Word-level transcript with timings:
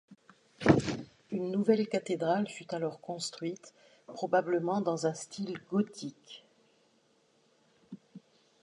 Une 1.29 1.51
nouvelle 1.51 1.87
cathédrale 1.87 2.47
fut 2.47 2.73
alors 2.73 3.01
construite, 3.01 3.71
probablement 4.07 4.81
dans 4.81 5.05
un 5.05 5.13
style 5.13 5.53
gothique. 5.69 6.43